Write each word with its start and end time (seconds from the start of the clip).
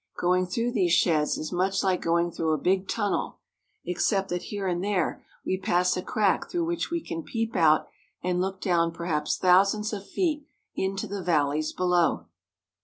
Going 0.19 0.47
through 0.47 0.71
these 0.71 0.93
sheds 0.93 1.37
is 1.37 1.51
much 1.51 1.83
like 1.83 2.01
going 2.01 2.31
through 2.31 2.53
a 2.53 2.57
big 2.57 2.87
tun 2.87 3.11
nel, 3.11 3.39
except 3.85 4.29
that, 4.29 4.41
here 4.41 4.65
and 4.67 4.83
there, 4.83 5.23
we 5.45 5.59
pass 5.59 5.95
a 5.95 6.01
crack 6.01 6.49
through 6.49 6.65
which 6.65 6.89
we 6.89 7.01
can 7.01 7.21
peep 7.21 7.55
out 7.55 7.85
and 8.23 8.41
look 8.41 8.59
down 8.61 8.93
perhaps 8.93 9.37
thousands 9.37 9.93
of 9.93 10.09
feet 10.09 10.47
into 10.75 11.05
the 11.05 11.21
valleys 11.21 11.71
below. 11.71 12.25